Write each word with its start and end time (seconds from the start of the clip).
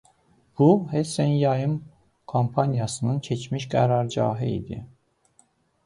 Bu 0.59 0.87
Hessen 0.95 1.27
Yayım 1.41 1.85
kompaniyasının 2.31 3.19
keçmiş 3.29 3.71
qərargahı 3.75 4.53
idi. 4.59 4.85